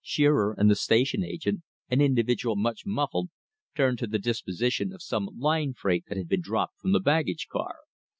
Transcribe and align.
Shearer 0.03 0.55
and 0.57 0.67
the 0.67 0.75
station 0.75 1.23
agent, 1.23 1.61
an 1.91 2.01
individual 2.01 2.55
much 2.55 2.87
muffled, 2.87 3.29
turned 3.75 3.99
to 3.99 4.07
the 4.07 4.17
disposition 4.17 4.91
of 4.91 5.03
some 5.03 5.29
light 5.37 5.77
freight 5.77 6.05
that 6.07 6.17
had 6.17 6.27
been 6.27 6.41
dropped 6.41 6.79
from 6.81 6.91
the 6.93 6.99
baggage 6.99 7.47
car. 7.51 7.75